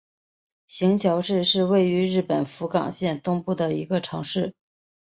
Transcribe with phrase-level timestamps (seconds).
[0.65, 4.55] 行桥市是位于日本福冈县东部的一个城市。